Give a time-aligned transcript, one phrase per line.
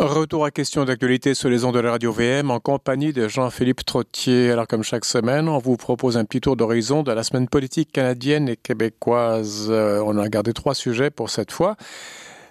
[0.00, 3.84] Retour à question d'actualité sur les ondes de la radio VM en compagnie de Jean-Philippe
[3.84, 4.50] Trottier.
[4.50, 7.92] Alors comme chaque semaine, on vous propose un petit tour d'horizon de la semaine politique
[7.92, 9.66] canadienne et québécoise.
[9.68, 11.76] Euh, on a gardé trois sujets pour cette fois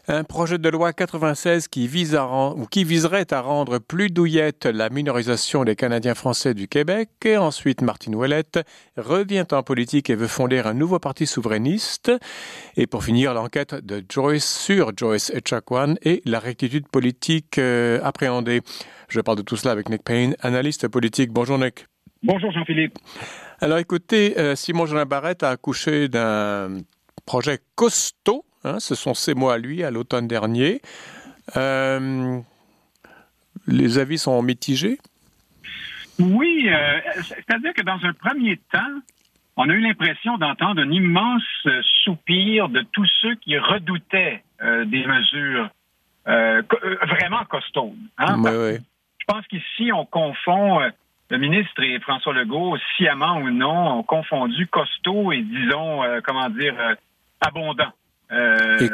[0.10, 4.66] un projet de loi 96 qui, vise à ou qui viserait à rendre plus douillette
[4.66, 7.10] la minorisation des Canadiens français du Québec.
[7.24, 8.60] Et ensuite, Martine Ouellette
[8.98, 12.12] revient en politique et veut fonder un nouveau parti souverainiste.
[12.76, 18.62] Et pour finir, l'enquête de Joyce sur Joyce Echaquan et la rectitude politique euh, appréhendée.
[19.10, 21.32] Je parle de tout cela avec Nick Payne, analyste politique.
[21.32, 21.86] Bonjour Nick.
[22.24, 22.98] Bonjour Jean-Philippe.
[23.62, 26.80] Alors écoutez, euh, Simon Jean Barrette a accouché d'un
[27.26, 30.82] projet costaud Hein, ce sont ces mots à lui à l'automne dernier.
[31.56, 32.40] Euh,
[33.68, 34.98] les avis sont mitigés?
[36.20, 39.00] Oui, euh, c'est-à-dire que dans un premier temps,
[39.56, 41.44] on a eu l'impression d'entendre un immense
[42.04, 45.70] soupir de tous ceux qui redoutaient euh, des mesures
[46.26, 47.96] vraiment costaudes.
[48.20, 50.80] Hein, Je pense qu'ici, on confond
[51.32, 56.76] le ministre et François Legault, sciemment ou non, ont confondu costaud et, disons, comment dire,
[57.42, 57.92] abondant.
[58.32, 58.90] Euh, et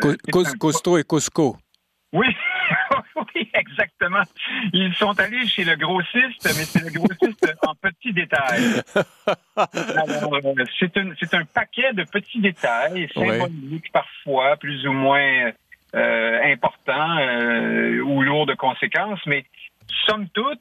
[0.59, 1.57] costaud et Costco.
[2.13, 2.27] Oui,
[3.15, 4.23] oui, exactement.
[4.71, 8.81] Ils sont allés chez le grossiste, mais c'est le grossiste en petits détails.
[8.95, 15.51] Euh, c'est un, paquet de petits détails, symboliques parfois, plus ou moins
[15.95, 17.17] euh, importants
[18.05, 19.45] ou lourds de conséquences, mais
[20.07, 20.59] somme toute,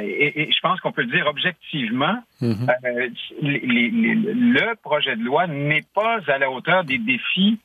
[0.00, 3.12] et, je pense qu'on peut le dire objectivement, mm-hmm.
[3.42, 7.58] le projet de loi n'est pas à la hauteur des défis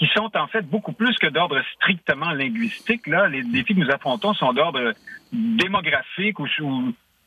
[0.00, 3.06] qui sont en fait beaucoup plus que d'ordre strictement linguistique.
[3.06, 4.94] Là, les défis que nous affrontons sont d'ordre
[5.30, 6.46] démographique ou,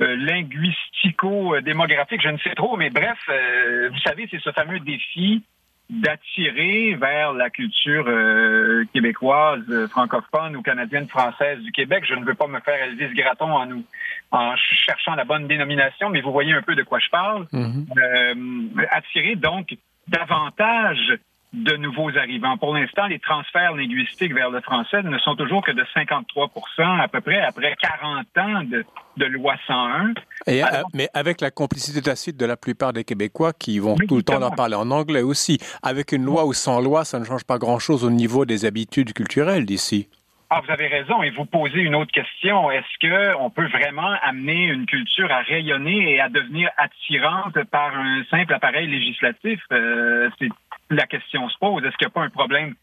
[0.02, 5.44] euh, linguistico-démographique, je ne sais trop, mais bref, euh, vous savez, c'est ce fameux défi
[5.90, 12.04] d'attirer vers la culture euh, québécoise, francophone ou canadienne française du Québec.
[12.08, 13.84] Je ne veux pas me faire Elvis Gratton en nous
[14.32, 17.48] en cherchant la bonne dénomination, mais vous voyez un peu de quoi je parle.
[17.54, 18.88] Mm-hmm.
[18.90, 19.76] attirer donc
[20.08, 21.14] davantage
[21.54, 22.58] de nouveaux arrivants.
[22.58, 27.08] Pour l'instant, les transferts linguistiques vers le français ne sont toujours que de 53% à
[27.08, 28.84] peu près après 40 ans de,
[29.18, 30.14] de loi 101.
[30.48, 34.18] Et, euh, mais avec la complicité tacite de la plupart des Québécois qui vont tout
[34.18, 35.60] le temps en parler en anglais aussi.
[35.84, 39.14] Avec une loi ou sans loi, ça ne change pas grand-chose au niveau des habitudes
[39.14, 40.10] culturelles d'ici.
[40.56, 41.24] Ah, vous avez raison.
[41.24, 42.70] Et vous posez une autre question.
[42.70, 47.98] Est-ce que on peut vraiment amener une culture à rayonner et à devenir attirante par
[47.98, 49.60] un simple appareil législatif?
[49.72, 50.50] Euh, c'est
[50.96, 51.84] la question se pose.
[51.84, 52.76] Est-ce qu'il n'y a pas un problème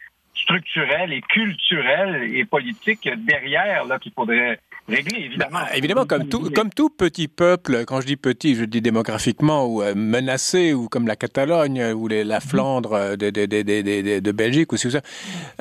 [0.42, 4.58] structurel et culturel et politique derrière là qu'il faudrait
[4.88, 5.58] régler, évidemment.
[5.60, 9.66] Bah, évidemment, comme tout, comme tout petit peuple, quand je dis petit, je dis démographiquement,
[9.66, 12.40] ou euh, menacé, ou comme la Catalogne, ou la.
[12.40, 15.00] Flandre euh, de, de, de, de Belgique, ou ça.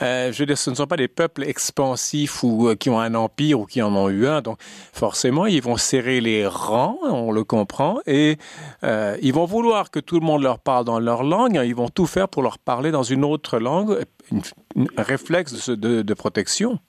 [0.01, 3.15] Euh, je veux dire, ce ne sont pas des peuples expansifs ou qui ont un
[3.15, 4.41] empire ou qui en ont eu un.
[4.41, 4.57] Donc,
[4.93, 8.37] forcément, ils vont serrer les rangs, on le comprend, et
[8.83, 11.61] ils vont vouloir que tout le monde leur parle dans leur langue.
[11.63, 13.99] Ils vont tout faire pour leur parler dans une autre langue,
[14.31, 16.79] un réflexe de protection.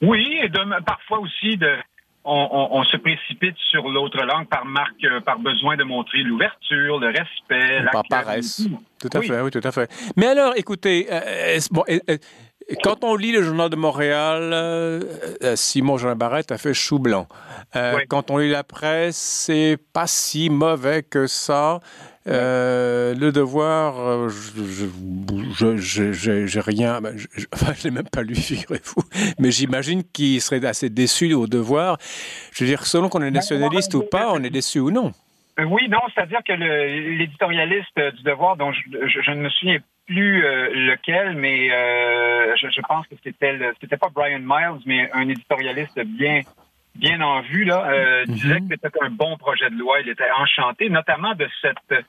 [0.00, 0.48] Oui, et
[0.84, 1.76] parfois aussi de,
[2.30, 7.08] on, se précipite sur l'autre langue par marque, euh, par besoin de montrer l'ouverture, le
[7.08, 8.68] respect, la par paresse.
[9.00, 9.90] Tout à fait, oui, tout à fait.
[10.16, 11.84] Mais alors, écoutez, euh, bon,
[12.82, 15.00] quand on lit le journal de Montréal, euh,
[15.56, 17.26] Simon Jean Barrette a fait chou blanc.
[18.08, 21.80] Quand on lit la presse, c'est pas si mauvais que ça.
[22.28, 29.02] Euh, le devoir, euh, je j'ai rien, je, enfin, je l'ai même pas lu, figurez-vous,
[29.38, 31.96] mais j'imagine qu'il serait assez déçu au devoir.
[32.52, 35.12] Je veux dire, selon qu'on est nationaliste ou pas, on est déçu ou non.
[35.58, 41.34] Euh, oui, non, c'est-à-dire que l'éditorialiste du devoir, dont je, ne me souviens plus lequel,
[41.34, 46.42] mais je, pense que c'était c'était pas Brian Miles, mais un éditorialiste bien
[46.94, 48.68] bien en vue là, disait mm-hmm.
[48.68, 50.00] que c'était un bon projet de loi.
[50.00, 52.04] Il était enchanté, notamment de cette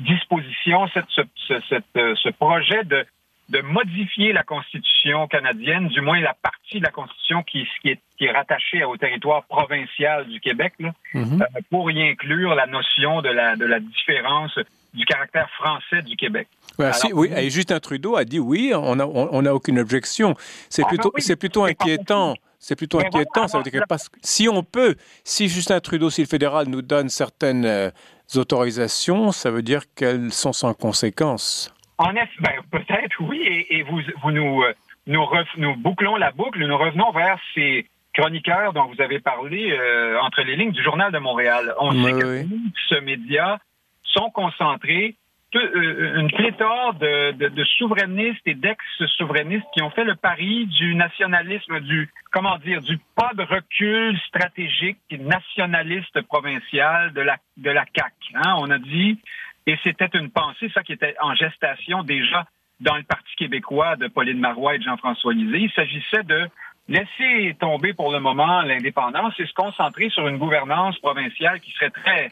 [0.00, 1.24] disposition, cette, ce,
[1.68, 3.04] ce, projet de,
[3.48, 8.00] de modifier la Constitution canadienne, du moins la partie de la Constitution qui, qui, est,
[8.18, 11.42] qui est rattachée au territoire provincial du Québec, là, mm-hmm.
[11.42, 14.58] euh, pour y inclure la notion de la, de la différence
[14.94, 16.48] du caractère français du Québec.
[17.12, 20.34] oui, et Justin Trudeau a dit oui, on n'a on, a aucune objection.
[20.68, 22.34] C'est ah, plutôt, c'est plutôt inquiétant.
[22.58, 23.48] C'est plutôt inquiétant.
[23.48, 24.94] ça veut dire que parce, si on peut,
[25.24, 27.90] si Justin Trudeau, si le fédéral nous donne certaines euh,
[28.38, 31.74] autorisations, ça veut dire qu'elles sont sans conséquence.
[31.98, 34.74] En effet, ben, peut-être oui, et, vous, vous nous, euh,
[35.06, 40.42] nous, bouclons la boucle, nous revenons vers ces chroniqueurs dont vous avez parlé euh, entre
[40.42, 41.74] les lignes du Journal de Montréal.
[41.78, 42.44] On sait que
[42.88, 43.58] ce média
[44.02, 45.16] sont concentrés
[45.52, 52.08] une pléthore de, de, souverainistes et d'ex-souverainistes qui ont fait le pari du nationalisme, du
[52.32, 58.12] comment dire, du pas de recul stratégique nationaliste provincial de la de la CAC.
[58.34, 58.54] Hein?
[58.58, 59.18] On a dit
[59.66, 62.46] et c'était une pensée, ça qui était en gestation déjà
[62.80, 65.58] dans le Parti québécois de Pauline Marois et de Jean-François Lisée.
[65.58, 66.48] Il s'agissait de
[66.88, 71.90] laisser tomber pour le moment l'indépendance et se concentrer sur une gouvernance provinciale qui serait
[71.90, 72.30] très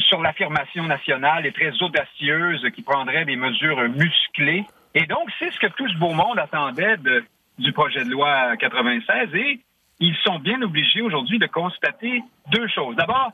[0.00, 4.64] sur l'affirmation nationale et très audacieuse, qui prendrait des mesures musclées.
[4.94, 6.96] Et donc, c'est ce que tout ce beau monde attendait
[7.58, 9.60] du projet de loi 96 et
[10.00, 12.22] ils sont bien obligés aujourd'hui de constater
[12.52, 12.96] deux choses.
[12.96, 13.32] D'abord,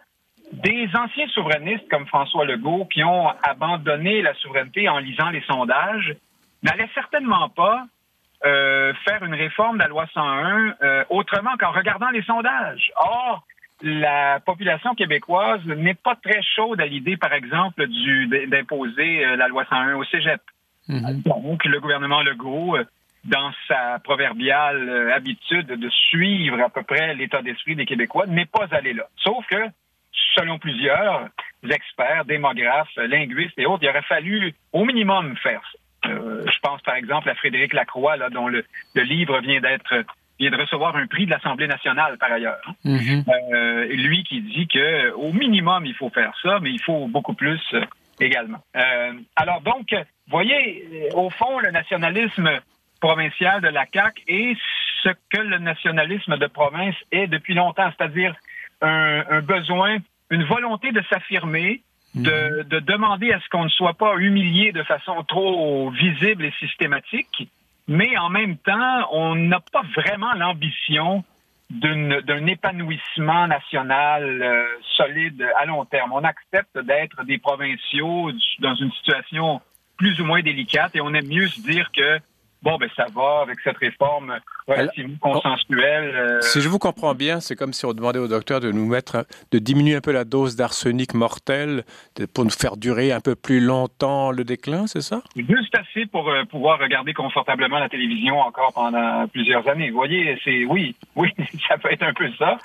[0.52, 6.16] des anciens souverainistes comme François Legault qui ont abandonné la souveraineté en lisant les sondages
[6.62, 7.86] n'allaient certainement pas
[8.44, 12.90] euh, faire une réforme de la loi 101 euh, autrement qu'en regardant les sondages.
[12.96, 13.44] Or,
[13.82, 17.86] la population québécoise n'est pas très chaude à l'idée, par exemple,
[18.48, 20.40] d'imposer euh, la loi 101 au cégep.
[20.88, 21.22] Mhm.
[21.22, 22.84] Donc, le gouvernement Legault, euh,
[23.24, 28.46] dans sa proverbiale euh, habitude de suivre à peu près l'état d'esprit des Québécois, n'est
[28.46, 29.06] pas allé là.
[29.16, 29.68] Sauf que,
[30.36, 31.28] selon plusieurs
[31.68, 36.10] experts, démographes, linguistes et autres, il aurait fallu au minimum faire ça.
[36.10, 40.04] je pense par exemple à Frédéric Lacroix, là, dont le livre vient d'être
[40.38, 42.60] vient de recevoir un prix de l'Assemblée nationale par ailleurs.
[42.66, 42.74] Hein.
[42.84, 43.24] Mm-hmm.
[43.54, 47.34] Euh, lui qui dit que au minimum il faut faire ça, mais il faut beaucoup
[47.34, 47.84] plus euh,
[48.20, 48.62] également.
[48.76, 49.94] Euh, alors donc,
[50.28, 52.50] voyez, au fond, le nationalisme
[53.00, 54.56] provincial de la CAQ est
[55.02, 58.34] ce que le nationalisme de province est depuis longtemps, c'est-à-dire
[58.80, 59.98] un, besoin,
[60.30, 61.82] une volonté de s'affirmer,
[62.14, 62.68] de, mm-hmm.
[62.68, 67.48] de, demander à ce qu'on ne soit pas humilié de façon trop visible et systématique,
[67.86, 71.24] mais en même temps, on n'a pas vraiment l'ambition
[71.70, 74.64] d'un épanouissement national euh,
[74.96, 76.12] solide à long terme.
[76.12, 79.60] On accepte d'être des provinciaux dans une situation
[79.96, 82.20] plus ou moins délicate et on aime mieux se dire que
[82.64, 84.34] bon, ben ça va avec cette réforme
[84.66, 86.16] relativement consensuelle.
[86.16, 86.40] Euh.
[86.40, 89.26] Si je vous comprends bien, c'est comme si on demandait au docteur de nous mettre,
[89.52, 91.84] de diminuer un peu la dose d'arsenic mortel
[92.32, 95.22] pour nous faire durer un peu plus longtemps le déclin, c'est ça?
[95.36, 99.90] Juste assez pour euh, pouvoir regarder confortablement la télévision encore pendant plusieurs années.
[99.90, 101.30] Vous voyez, c'est oui, oui,
[101.68, 102.58] ça peut être un peu ça.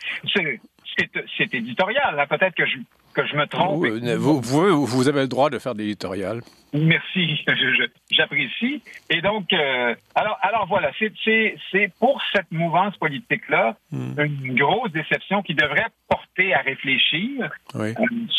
[1.38, 2.25] C'est éditorial.
[2.30, 2.78] Peut-être que je
[3.13, 3.86] que je me trompe.
[3.86, 6.42] Vous, vous, vous, avez le droit de faire des éditoriales.
[6.74, 7.44] Merci,
[8.12, 8.81] j'apprécie.
[9.10, 14.19] Et donc, euh, alors, alors voilà, c'est pour cette mouvance politique-là hmm.
[14.19, 17.94] une grosse déception qui devrait porter à réfléchir euh,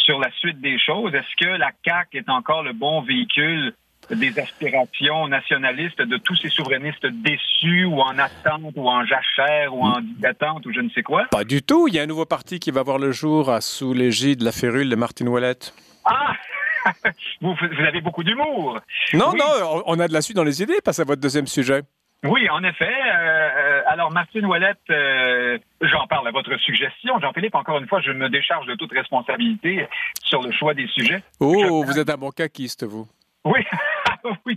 [0.05, 1.13] sur la suite des choses.
[1.15, 3.75] Est-ce que la CAQ est encore le bon véhicule
[4.15, 9.85] des aspirations nationalistes de tous ces souverainistes déçus ou en attente ou en jachère ou
[9.85, 11.27] en attente ou je ne sais quoi?
[11.31, 11.89] Pas du tout.
[11.89, 14.53] Il y a un nouveau parti qui va voir le jour sous l'égide de la
[14.53, 15.75] férule de Martine Ouellette.
[16.05, 16.35] Ah!
[17.41, 17.55] vous,
[17.87, 18.81] avez beaucoup d'humour.
[19.13, 20.81] Non, non, on a de la suite dans les idées.
[20.83, 21.83] Passe à votre deuxième sujet.
[22.25, 22.85] Oui, en effet.
[22.85, 27.19] Euh, euh, alors, Martine Ouellette, euh, j'en parle à votre suggestion.
[27.19, 29.89] Jean-Philippe, encore une fois, je me décharge de toute responsabilité
[30.23, 31.23] sur le choix des sujets.
[31.41, 33.09] Oh, vous êtes un bon caquiste, vous.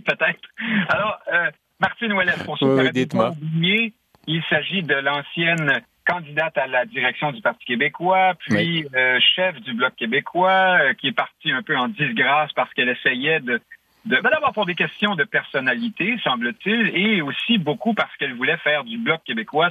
[0.04, 0.40] Oui, oui, peut-être.
[0.88, 3.92] Alors, euh, Martine Ouellet, pour ceux qui
[4.26, 9.74] il s'agit de l'ancienne candidate à la direction du Parti québécois, puis euh, chef du
[9.74, 13.60] Bloc québécois, euh, qui est partie un peu en disgrâce parce qu'elle essayait de,
[14.04, 18.58] de ben, d'abord pour des questions de personnalité, semble-t-il, et aussi beaucoup parce qu'elle voulait
[18.58, 19.70] faire du Bloc québécois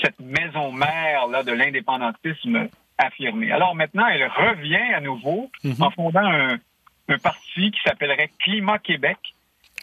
[0.00, 3.52] cette maison mère là de l'indépendantisme affirmé.
[3.52, 5.82] Alors maintenant, elle revient à nouveau mm-hmm.
[5.82, 6.58] en fondant un,
[7.08, 9.18] un parti qui s'appellerait Climat Québec,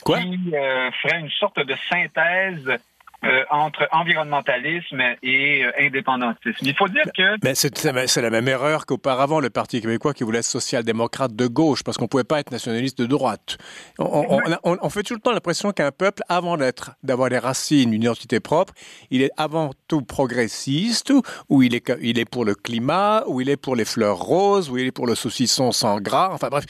[0.04, 0.20] Quoi?
[0.22, 2.80] qui euh, ferait une sorte de synthèse
[3.26, 6.58] euh, entre environnementalisme et euh, indépendantisme.
[6.62, 7.36] Il faut dire que...
[7.44, 11.84] Mais c'est la même erreur qu'auparavant le Parti québécois qui voulait être social-démocrate de gauche,
[11.84, 13.58] parce qu'on ne pouvait pas être nationaliste de droite.
[13.98, 18.04] On, on, fait tout le temps l'impression qu'un peuple, avant d'être, d'avoir des racines, une
[18.04, 18.74] identité propre,
[19.10, 21.12] il est avant tout progressiste,
[21.50, 24.70] ou il est, il est pour le climat, ou il est pour les fleurs roses,
[24.70, 26.30] ou il est pour le saucisson sans gras.
[26.32, 26.64] Enfin bref,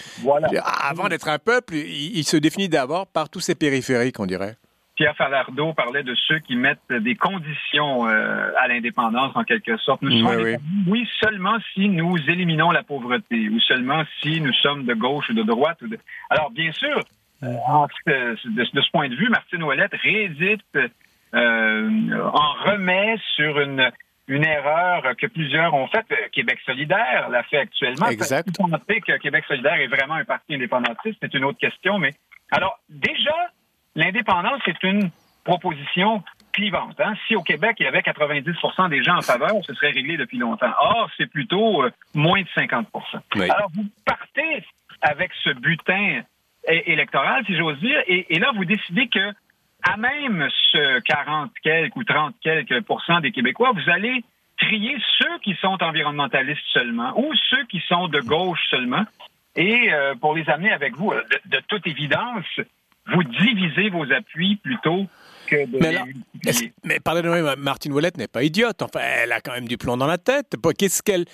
[0.64, 4.58] avant d'être un peuple, il, il se définit d'abord par tous ses périphériques, on dirait.
[5.00, 10.02] Pierre Falardeau parlait de ceux qui mettent des conditions euh, à l'indépendance, en quelque sorte.
[10.02, 11.08] Nous oui, oui.
[11.22, 15.44] seulement si nous éliminons la pauvreté, ou seulement si nous sommes de gauche ou de
[15.44, 15.82] droite.
[15.84, 15.98] Ou de...
[16.30, 17.00] Alors, bien sûr,
[17.44, 20.78] euh, de, ce point de vue, Martine Ouellette réédite,
[21.34, 23.90] euh, en remet sur une,
[24.28, 26.08] une erreur que plusieurs ont faite.
[26.34, 28.08] Québec solidaire l'a fait actuellement.
[28.08, 28.50] Exact.
[28.52, 32.00] que Québec solidaire est vraiment un parti indépendantiste, c'est une autre question.
[32.00, 32.16] Mais
[32.52, 33.54] alors, déjà,
[33.96, 35.12] l'indépendance, c'est une
[35.44, 37.00] proposition clivante.
[37.00, 37.14] Hein?
[37.28, 40.38] Si au Québec, il y avait 90% des gens en faveur, ce serait réglé depuis
[40.38, 40.74] longtemps.
[40.80, 42.88] Or, c'est plutôt euh, moins de 50
[43.36, 44.64] Alors, vous partez
[45.02, 46.22] avec ce butin
[46.68, 48.02] électoral, si j'ose dire.
[48.08, 49.34] Et, et, là, vous décidez que
[49.84, 54.24] à même ce 40 quelques ou 30 quelques pourcents des Québécois, vous allez
[54.58, 59.06] trier ceux qui sont environnementalistes seulement ou ceux qui sont de gauche seulement.
[59.56, 62.46] Et euh, pour les amener avec vous, de, de toute évidence,
[63.14, 65.08] vous divisez vos appuis plutôt
[65.48, 68.82] que de mais, mais pardonnez-moi, Martine Ouellette n'est pas idiote.
[68.82, 70.56] Enfin, elle a quand même du plomb dans la tête.
[70.78, 71.26] Qu'est-ce qu'elle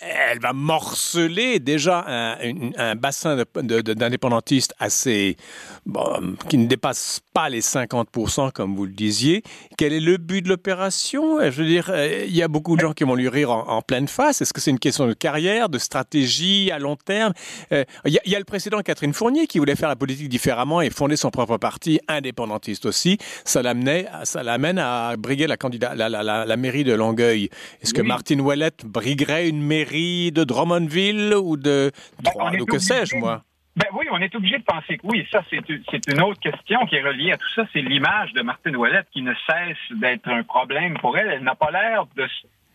[0.00, 2.36] elle va morceler déjà un,
[2.76, 5.36] un bassin d'indépendantistes de, de, assez
[5.84, 9.42] bon, qui ne dépasse pas les 50%, comme vous le disiez.
[9.76, 11.38] Quel est le but de l'opération?
[11.40, 13.68] Je veux dire, euh, il y a beaucoup de gens qui vont lui rire en,
[13.68, 14.40] en pleine face.
[14.40, 17.34] Est-ce que c'est une question de carrière, de stratégie à long terme?
[17.72, 19.96] Euh, il, y a, il, y a, le précédent Catherine Fournier qui voulait faire la
[19.96, 23.18] politique différemment et fonder son propre parti indépendantiste aussi.
[23.44, 27.50] Ça l'amenait, ça l'amène à briguer la, candidat, la, la, la, la mairie de Longueuil.
[27.82, 28.00] Est-ce oui.
[28.00, 31.90] que Martine Ouellette briguerait une mairie de Drummondville ou de
[32.22, 33.42] ben, ou que sais-je, moi?
[33.76, 36.94] Ben oui, on est obligé de penser que oui, ça c'est une autre question qui
[36.94, 40.44] est reliée à tout ça, c'est l'image de Martine Ouellette qui ne cesse d'être un
[40.44, 41.28] problème pour elle.
[41.28, 42.28] Elle n'a pas l'air de,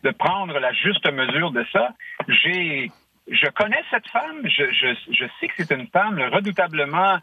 [0.04, 1.94] de prendre la juste mesure de ça.
[2.28, 2.92] J'ai,
[3.32, 7.18] je connais cette femme, je, je, je sais que c'est une femme redoutablement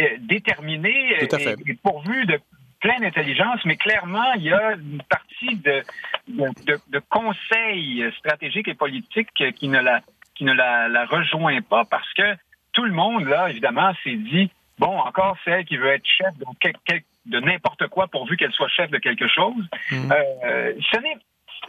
[0.00, 1.28] euh, déterminée et,
[1.70, 2.40] et pourvue de
[2.82, 5.82] plein d'intelligence, mais clairement, il y a une partie de,
[6.28, 10.00] de, de, conseils stratégiques et politiques qui ne la,
[10.34, 12.34] qui ne la, la rejoint pas parce que
[12.72, 16.44] tout le monde, là, évidemment, s'est dit, bon, encore celle qui veut être chef de,
[16.60, 19.64] quel, de n'importe quoi pourvu qu'elle soit chef de quelque chose.
[19.90, 20.12] Mmh.
[20.12, 21.18] Euh, ce n'est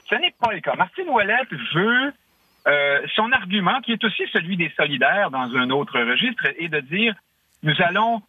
[0.10, 0.75] ce n'est pas le cas.
[0.75, 2.13] Martine Ouellette veut
[2.67, 6.79] euh, son argument, qui est aussi celui des solidaires dans un autre registre, est de
[6.79, 7.13] dire
[7.62, 8.22] nous allons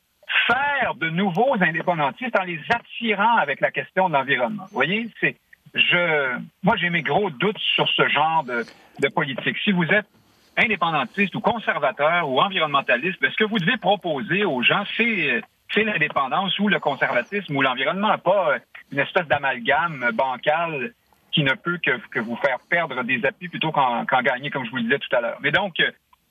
[0.47, 4.65] faire de nouveaux indépendantistes en les attirant avec la question de l'environnement.
[4.65, 5.37] Vous voyez, c'est
[5.75, 9.57] je moi j'ai mes gros doutes sur ce genre de, politique.
[9.65, 10.07] Si vous êtes
[10.57, 15.83] indépendantiste ou conservateur ou environnementaliste, ben, ce que vous devez proposer aux gens, c'est c'est
[15.83, 18.59] l'indépendance ou le conservatisme ou l'environnement, pas
[18.93, 20.93] une espèce d'amalgame bancal
[21.33, 24.65] qui ne peut que, que, vous faire perdre des appuis plutôt qu'en qu gagner, comme
[24.65, 25.39] je vous le disais tout à l'heure.
[25.41, 25.83] Mais donc,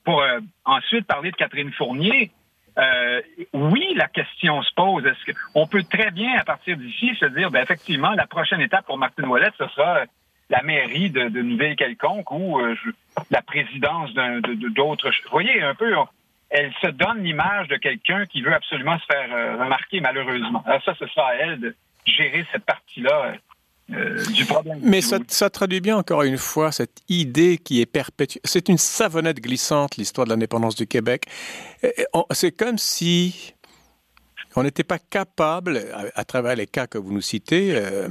[0.02, 2.30] pour euh, ensuite parler de Catherine Fournier,
[2.78, 3.20] euh,
[3.52, 5.04] oui, la question se pose.
[5.06, 8.86] Est-ce qu'on peut très bien, à partir d'ici, se dire, ben, effectivement, la prochaine étape
[8.86, 10.04] pour Martine Ouellette, ce sera
[10.50, 12.74] la mairie de, de Nouvelle quelconque ou euh,
[13.30, 15.08] la présidence d'autres.
[15.08, 15.94] Vous voyez, un peu,
[16.50, 20.64] elle se donne l'image de quelqu'un qui veut absolument se faire euh, remarquer, malheureusement.
[20.84, 21.76] Ça, ce sera à elle de
[22.06, 23.34] gérer cette partie-là.
[23.92, 24.80] Euh, du problème.
[24.82, 28.40] Mais ça, ça, traduit bien encore une fois cette idée qui est perpétuelle.
[28.44, 31.26] C'est une savonnette glissante, l'histoire de l'indépendance du Québec.
[32.30, 33.54] C'est comme si
[34.56, 38.08] on n'était pas capable, à, à, travers les cas que vous nous citez, euh,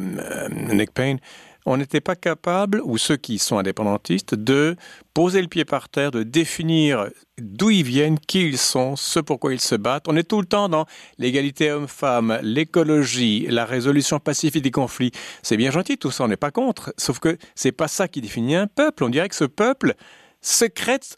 [0.50, 1.20] Nick Payne,
[1.66, 4.76] on n'était pas capable, ou ceux qui sont indépendantistes, de
[5.14, 9.54] poser le pied par terre, de définir d'où ils viennent, qui ils sont, ce pourquoi
[9.54, 10.08] ils se battent.
[10.08, 10.86] On est tout le temps dans
[11.18, 15.12] l'égalité homme-femme, l'écologie, la résolution pacifique des conflits.
[15.42, 16.94] C'est bien gentil, tout ça, on n'est pas contre.
[16.98, 19.04] Sauf que c'est pas ça qui définit un peuple.
[19.04, 19.96] On dirait que ce peuple
[20.42, 21.18] secrète,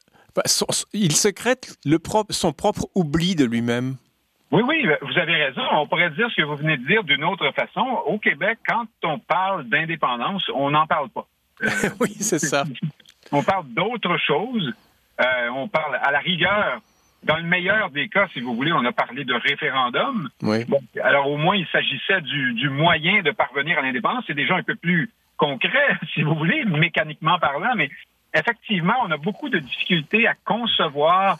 [0.94, 1.78] il secrète
[2.30, 3.96] son propre oubli de lui-même.
[4.56, 5.64] Oui, oui, vous avez raison.
[5.74, 7.82] On pourrait dire ce que vous venez de dire d'une autre façon.
[8.06, 11.28] Au Québec, quand on parle d'indépendance, on n'en parle pas.
[11.62, 11.68] Euh,
[12.00, 12.64] oui, c'est ça.
[13.34, 14.74] On parle d'autre chose.
[15.20, 16.80] Euh, on parle à la rigueur.
[17.24, 20.30] Dans le meilleur des cas, si vous voulez, on a parlé de référendum.
[20.42, 20.64] Oui.
[20.70, 24.24] Bon, alors au moins, il s'agissait du, du, moyen de parvenir à l'indépendance.
[24.26, 27.90] C'est déjà un peu plus concret, si vous voulez, mécaniquement parlant, mais
[28.34, 31.40] effectivement, on a beaucoup de difficultés à concevoir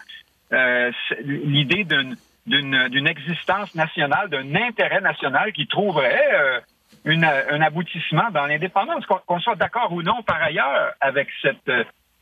[0.52, 0.92] euh,
[1.24, 6.60] l'idée d'une d'une existence nationale, d'un intérêt national qui trouverait euh,
[7.06, 9.06] une, un aboutissement dans l'indépendance.
[9.06, 11.72] Qu'on qu soit d'accord ou non par ailleurs avec cette,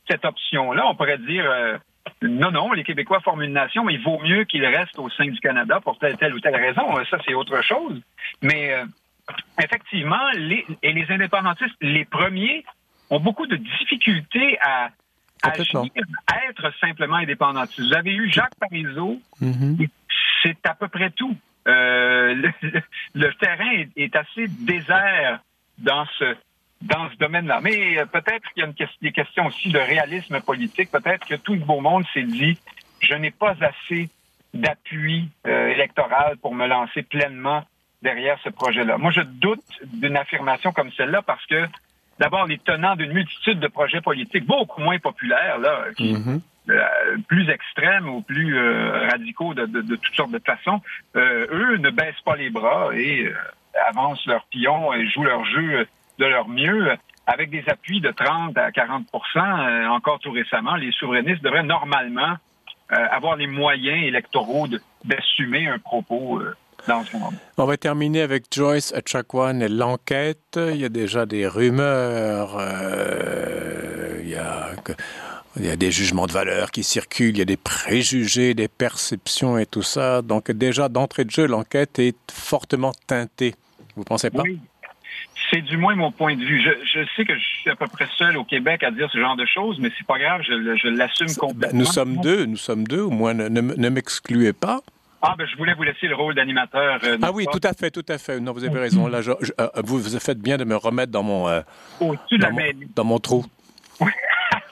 [0.08, 1.76] cette option-là, on pourrait dire euh,
[2.22, 5.26] non, non, les Québécois forment une nation, mais il vaut mieux qu'ils restent au sein
[5.26, 6.82] du Canada pour telle, telle ou telle raison.
[7.10, 8.00] Ça, c'est autre chose.
[8.42, 8.84] Mais euh,
[9.62, 12.64] effectivement, les, et les indépendantistes, les premiers,
[13.10, 14.90] ont beaucoup de difficultés à,
[15.42, 15.82] agir,
[16.26, 17.80] à être simplement indépendantiste.
[17.80, 19.88] Vous avez eu Jacques Parizeau, mm -hmm
[20.44, 21.36] c'est à peu près tout.
[21.66, 22.34] Euh,
[23.14, 25.40] le, terrain est, assez désert
[25.78, 27.60] dans ce domaine-là.
[27.62, 30.90] Mais euh, peut-être qu'il y a une, des questions aussi de réalisme politique.
[30.90, 32.58] Peut-être que tout le beau monde s'est dit
[33.00, 34.08] je n'ai pas assez
[34.52, 37.64] d'appui euh, électoral pour me lancer pleinement
[38.02, 38.98] derrière ce projet-là.
[38.98, 41.66] Moi, je doute d'une affirmation comme celle-là parce que
[42.18, 46.38] d'abord, les tenants d'une multitude de projets politiques beaucoup moins populaires, là, mm -hmm euh,
[47.28, 49.66] plus extrêmes ou plus euh, radicaux de,
[49.96, 50.80] toutes sortes de façons,
[51.16, 53.34] euh, eux ne baissent pas les bras et euh,
[53.88, 55.86] avancent leur pion et jouent leur jeu
[56.18, 56.92] de leur mieux
[57.26, 60.76] avec des appuis de 30 à 40% encore tout récemment.
[60.76, 62.36] Les souverainistes devraient normalement
[62.88, 64.68] avoir les moyens électoraux
[65.04, 66.40] d'assumer un propos
[66.86, 67.32] dans ce moment.
[67.56, 70.56] On va terminer avec Joyce Achakwan et l'enquête.
[70.58, 72.60] Il y a déjà des rumeurs.
[74.22, 74.70] il y a
[75.56, 78.68] il y a des jugements de valeur qui circulent, il y a des préjugés, des
[78.68, 80.22] perceptions et tout ça.
[80.22, 83.54] Donc déjà, d'entrée de jeu, l'enquête est fortement teintée.
[83.96, 84.42] Vous pensez pas?
[84.42, 84.58] Oui.
[85.50, 86.60] C'est du moins mon point de vue.
[86.60, 89.36] Je, sais que je suis à peu près seul au Québec à dire ce genre
[89.36, 91.78] de choses, mais c'est pas grave, je, l'assume ben, complètement.
[91.78, 94.80] Nous sommes deux, nous sommes deux, au moins ne, ne, m'excluez pas.
[95.22, 96.98] Ah, ben, je voulais vous laisser le rôle d'animateur.
[97.04, 98.40] Euh, ah oui, tout à fait, tout à fait.
[98.40, 99.06] Non, vous avez raison.
[99.06, 101.60] Là, euh, vous, vous faites bien de me remettre dans mon, euh,
[102.00, 102.62] dans, mon
[102.96, 103.44] dans mon trou.
[104.00, 104.10] Oui.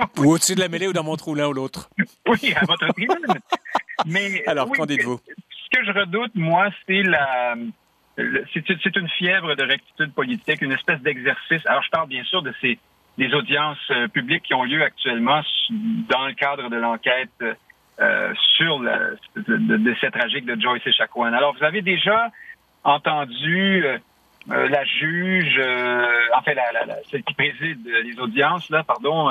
[0.19, 1.91] ou au-dessus de la mêlée ou dans mon trou, l'un ou l'autre.
[2.27, 3.27] Oui, à votre tribune.
[4.07, 5.21] Mais, Alors, qu'en dites-vous?
[5.27, 7.55] Ce que je redoute, moi, c'est la.
[8.17, 11.65] C'est une fièvre de rectitude politique, une espèce d'exercice.
[11.65, 12.79] Alors, je parle bien sûr de ces
[13.19, 15.43] des audiences euh, publiques qui ont lieu actuellement
[16.09, 17.31] dans le cadre de l'enquête
[18.01, 21.33] euh, sur le décès tragique de Joyce Echaquan.
[21.33, 22.31] Alors, vous avez déjà
[22.85, 23.99] entendu euh,
[24.49, 25.61] la juge,
[26.35, 29.31] enfin, la, la, celle qui préside les audiences, là, pardon,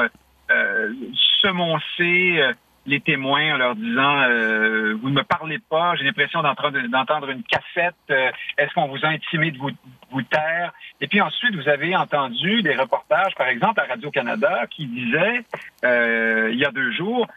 [1.42, 2.54] semoncer euh,
[2.86, 7.44] les témoins en leur disant euh, vous ne me parlez pas, j'ai l'impression d'entendre une
[7.44, 9.70] cassette, est-ce qu'on vous a intimé de vous,
[10.10, 10.74] vous taire?
[11.00, 15.44] Et puis ensuite, vous avez entendu des reportages, par exemple à Radio-Canada, qui disaient
[15.84, 17.28] il y a deux jours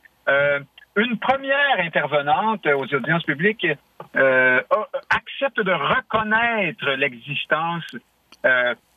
[0.97, 3.67] une première intervenante aux audiences publiques
[4.15, 7.85] accepte de reconnaître l'existence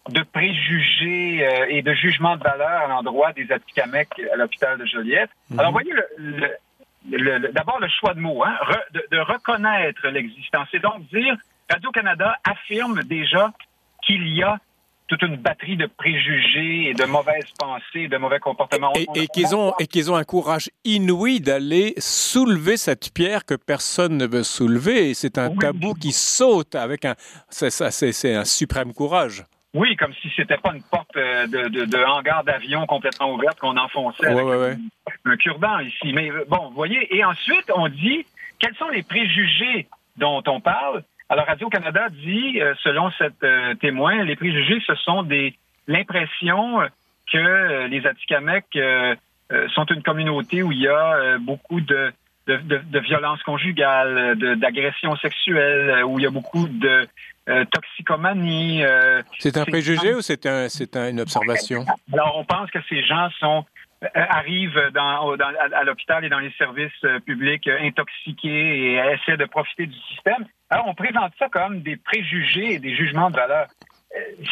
[0.09, 4.85] de préjugés euh, et de jugements de valeur à l'endroit des Atikamekw à l'hôpital de
[4.85, 5.29] Joliette.
[5.49, 5.59] Mhm.
[5.59, 8.55] Alors, voyez, le, d'abord le choix de mots, hein,
[8.93, 10.67] de, reconnaître l'existence.
[10.71, 11.35] C'est donc dire,
[11.69, 13.51] Radio-Canada affirme déjà
[14.03, 14.57] qu'il y a
[15.07, 18.91] toute une batterie de préjugés et de mauvaises pensées, de mauvais comportements.
[19.15, 24.17] Et, qu'ils ont, et qu'ils ont un courage inouï d'aller soulever cette pierre que personne
[24.17, 25.09] ne veut soulever.
[25.09, 27.15] Et c'est un tabou qui saute avec un,
[27.49, 29.45] c'est un suprême courage.
[29.73, 33.59] Oui, comme si c'était pas une porte euh, de, de, de hangar d'avion complètement ouverte
[33.59, 34.77] qu'on enfonçait avec
[35.25, 36.13] Un, cure-dent ici.
[36.13, 38.25] Mais euh, bon, vous voyez, et ensuite, on dit
[38.59, 41.03] quels sont les préjugés dont on parle?
[41.29, 43.45] Alors, Radio-Canada dit, euh, selon cette
[43.81, 45.53] témoin, les préjugés, ce sont des
[45.87, 46.81] l'impression
[47.31, 49.17] que les Atikamekw
[49.73, 52.11] sont une communauté où il y a beaucoup de
[52.47, 57.07] de, de, de violence conjugale, d'agression sexuelle, où il y a beaucoup de
[57.47, 58.83] euh, toxicomanie.
[58.83, 61.85] Euh, c'est un préjugé ou c'est un, c'est une observation?
[62.13, 63.65] Alors, on pense que ces gens sont
[64.03, 69.45] euh, arrivent dans, dans, à l'hôpital et dans les services publics intoxiqués et essaient de
[69.45, 70.45] profiter du système.
[70.69, 73.67] Alors, on présente ça comme des préjugés et des jugements de valeur.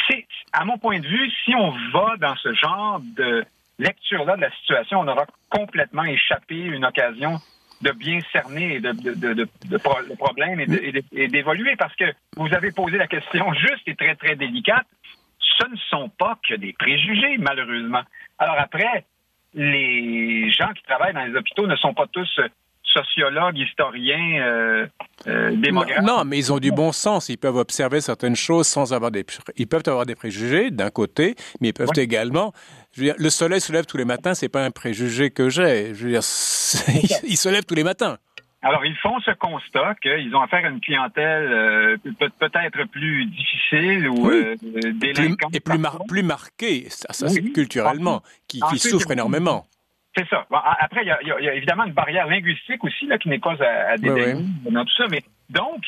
[0.08, 3.46] C'est, à mon point de vue, si on va dans ce genre de
[3.80, 7.40] lecture-là de la situation, on aura complètement échappé une occasion
[7.82, 13.88] de bien cerner le problème et d'évoluer parce que vous avez posé la question juste
[13.88, 14.88] et très, très délicate.
[15.40, 18.02] Ce ne sont pas que des préjugés, malheureusement.
[18.38, 19.06] Alors après,
[19.54, 22.40] les gens qui travaillent dans les hôpitaux ne sont pas tous
[22.96, 24.88] sociologues, historiens, euh,
[25.28, 26.04] euh, démographes.
[26.04, 27.30] Non, mais ils ont du bon sens.
[27.30, 29.26] Ils peuvent observer certaines choses sans avoir des...
[29.58, 32.54] Ils peuvent avoir des préjugés d'un côté, mais ils peuvent également...
[32.94, 35.50] Je veux dire, le soleil se lève tous les matins, c'est pas un préjugé que
[35.50, 35.94] j'ai.
[35.94, 36.22] Je veux dire,
[37.28, 38.18] il se lève tous les matins.
[38.66, 41.98] Alors, ils font ce constat qu'ils ont affaire à une clientèle euh,
[42.40, 44.56] peut-être plus difficile ou euh,
[44.96, 45.56] délinquante.
[45.56, 45.78] et plus,
[46.08, 49.68] plus marquée, ça, ça c'est culturellement, qui, qui souffre énormément.
[50.18, 50.46] C'est ça.
[50.80, 53.98] après, il y, a, évidemment une barrière linguistique aussi là, qui n'est pas à, à
[53.98, 55.08] dans tout ça.
[55.10, 55.84] Mais donc,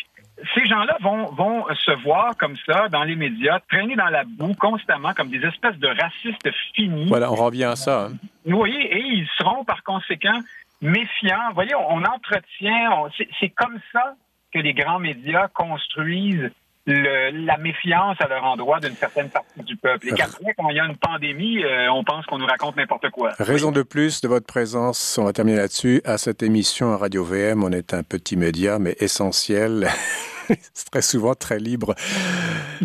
[0.54, 4.54] ces gens-là vont, vont se voir comme ça dans les médias, traîner dans la boue
[4.54, 7.08] constamment comme des espèces de racistes finis.
[7.08, 8.06] Voilà, on revient à ça.
[8.06, 8.18] Hein.
[8.46, 10.40] Vous voyez, et ils seront par conséquent
[10.82, 11.50] méfiants.
[11.50, 13.10] Vous voyez, on, entretient,
[13.40, 14.16] c'est comme ça
[14.54, 16.52] que les grands médias construisent
[16.88, 20.08] la méfiance à leur endroit d'une certaine partie du peuple.
[20.08, 23.10] Et qu'après, quand il y a une pandémie, euh, on pense qu'on nous raconte n'importe
[23.10, 23.34] quoi.
[23.40, 27.24] Raison de plus de votre présence, on va terminer là-dessus, à cette émission à Radio
[27.24, 27.64] VM.
[27.64, 29.90] On est un petit média, mais essentiel.
[30.74, 31.94] C'est très souvent très libre.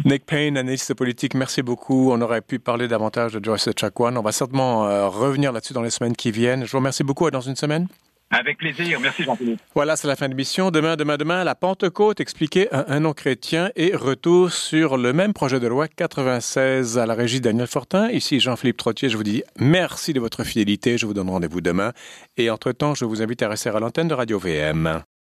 [0.05, 2.11] Nick Payne, analyste politique, merci beaucoup.
[2.11, 4.19] On aurait pu parler davantage de Joyce Chakwan.
[4.19, 6.65] On va certainement euh, revenir là-dessus dans les semaines qui viennent.
[6.65, 7.27] Je vous remercie beaucoup.
[7.27, 7.87] À dans une semaine.
[8.33, 8.99] Avec plaisir.
[8.99, 9.61] Merci, Jean-Philippe.
[9.75, 10.71] Voilà, c'est la fin de l'émission.
[10.71, 15.35] Demain, demain, demain, la Pentecôte expliquée à un nom chrétien et retour sur le même
[15.35, 18.09] projet de loi 96 à la régie Daniel Fortin.
[18.11, 19.11] Ici, Jean-Philippe Trottier.
[19.11, 20.97] Je vous dis merci de votre fidélité.
[20.97, 21.93] Je vous donne rendez-vous demain.
[22.39, 25.03] Et entre-temps, je vous invite à rester à l'antenne de Radio VM.